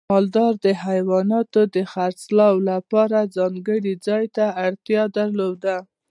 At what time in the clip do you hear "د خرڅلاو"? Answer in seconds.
1.75-2.55